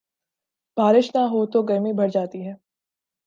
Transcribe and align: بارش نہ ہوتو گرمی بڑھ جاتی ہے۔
بارش 0.77 1.09
نہ 1.15 1.21
ہوتو 1.31 1.61
گرمی 1.63 1.93
بڑھ 1.93 2.11
جاتی 2.11 2.45
ہے۔ 2.47 2.53